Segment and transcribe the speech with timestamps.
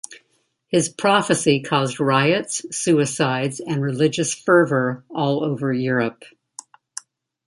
[0.65, 6.23] His "prophecy" caused riots, suicides, and religious fervour all over Europe.